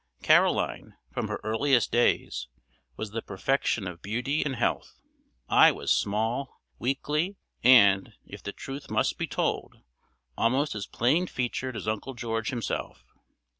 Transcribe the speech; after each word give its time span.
Caroline, 0.23 0.95
from 1.11 1.27
her 1.27 1.39
earliest 1.43 1.91
days, 1.91 2.47
was 2.97 3.11
the 3.11 3.21
perfection 3.21 3.87
of 3.87 4.01
beauty 4.01 4.43
and 4.43 4.55
health. 4.55 4.99
I 5.47 5.71
was 5.71 5.91
small, 5.91 6.59
weakly, 6.79 7.35
and, 7.63 8.11
if 8.25 8.41
the 8.41 8.51
truth 8.51 8.89
must 8.89 9.19
be 9.19 9.27
told, 9.27 9.75
almost 10.35 10.73
as 10.73 10.87
plain 10.87 11.27
featured 11.27 11.75
as 11.75 11.87
Uncle 11.87 12.15
George 12.15 12.49
himself. 12.49 13.03